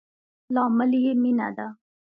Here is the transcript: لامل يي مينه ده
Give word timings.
لامل 0.53 0.91
يي 1.03 1.13
مينه 1.23 1.47
ده 1.57 1.67